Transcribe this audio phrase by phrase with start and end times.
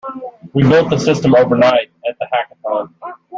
[0.53, 2.91] We built the system overnight at the Hackathon.